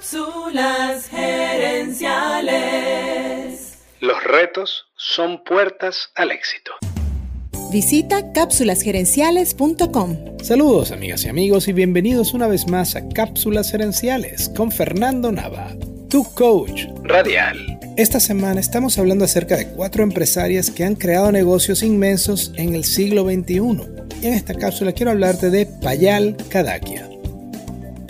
[0.00, 3.74] Cápsulas gerenciales.
[4.00, 6.72] Los retos son puertas al éxito.
[7.70, 10.38] Visita cápsulasgerenciales.com.
[10.42, 15.76] Saludos amigas y amigos y bienvenidos una vez más a Cápsulas Gerenciales con Fernando Nava,
[16.08, 17.78] tu coach radial.
[17.98, 22.84] Esta semana estamos hablando acerca de cuatro empresarias que han creado negocios inmensos en el
[22.84, 23.58] siglo XXI.
[24.22, 27.09] Y en esta cápsula quiero hablarte de Payal Kadakia.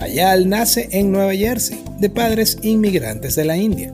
[0.00, 3.92] Payal nace en Nueva Jersey, de padres inmigrantes de la India.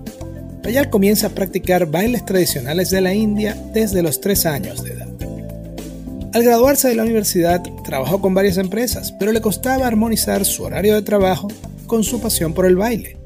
[0.62, 5.08] Payal comienza a practicar bailes tradicionales de la India desde los 3 años de edad.
[6.32, 10.94] Al graduarse de la universidad, trabajó con varias empresas, pero le costaba armonizar su horario
[10.94, 11.48] de trabajo
[11.88, 13.16] con su pasión por el baile.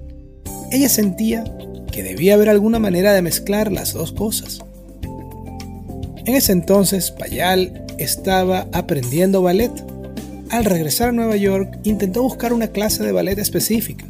[0.72, 1.44] Ella sentía
[1.92, 4.60] que debía haber alguna manera de mezclar las dos cosas.
[6.24, 9.72] En ese entonces, Payal estaba aprendiendo ballet
[10.50, 14.04] al regresar a Nueva York, intentó buscar una clase de ballet específica.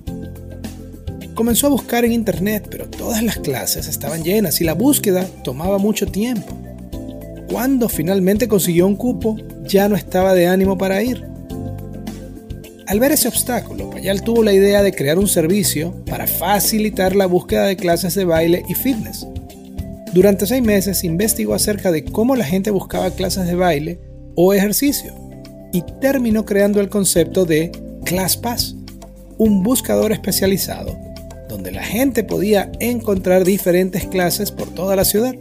[1.35, 5.79] Comenzó a buscar en internet, pero todas las clases estaban llenas y la búsqueda tomaba
[5.79, 6.57] mucho tiempo.
[7.51, 11.25] Cuando finalmente consiguió un cupo, ya no estaba de ánimo para ir.
[12.87, 17.27] Al ver ese obstáculo, Payal tuvo la idea de crear un servicio para facilitar la
[17.27, 19.27] búsqueda de clases de baile y fitness.
[20.13, 24.01] Durante seis meses investigó acerca de cómo la gente buscaba clases de baile
[24.35, 25.30] o ejercicio
[25.73, 27.73] y terminó creando el concepto de
[28.05, 28.77] ClassPass,
[29.39, 31.11] un buscador especializado
[31.51, 35.35] donde la gente podía encontrar diferentes clases por toda la ciudad.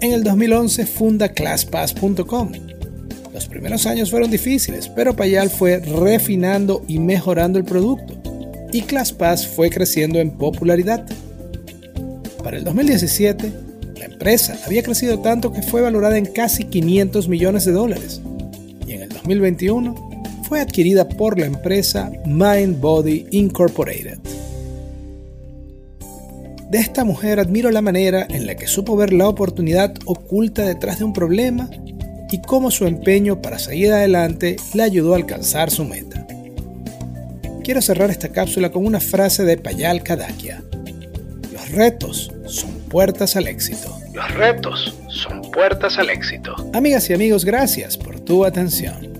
[0.00, 2.52] En el 2011 funda ClassPass.com.
[3.34, 8.14] Los primeros años fueron difíciles, pero Payal fue refinando y mejorando el producto,
[8.72, 11.04] y ClassPass fue creciendo en popularidad.
[12.42, 13.52] Para el 2017,
[13.96, 18.20] la empresa había crecido tanto que fue valorada en casi 500 millones de dólares
[19.30, 19.94] 2021
[20.42, 24.18] fue adquirida por la empresa Mind Body Incorporated.
[26.68, 30.98] De esta mujer admiro la manera en la que supo ver la oportunidad oculta detrás
[30.98, 31.70] de un problema
[32.30, 36.26] y cómo su empeño para seguir adelante le ayudó a alcanzar su meta.
[37.62, 40.62] Quiero cerrar esta cápsula con una frase de Payal Kadakia.
[41.52, 43.96] Los retos son puertas al éxito.
[44.12, 46.54] Los retos son puertas al éxito.
[46.72, 49.19] Amigas y amigos, gracias por tu atención